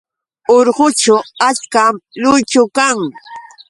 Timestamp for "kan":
2.75-2.97